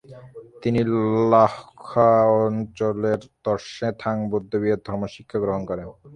[0.63, 2.09] তিনি ল্হো-খা
[2.39, 5.87] অঞ্চলের র্ত্সে-থাং বৌদ্ধবিহারে ধর্মশিক্ষা গ্রহণ করেন।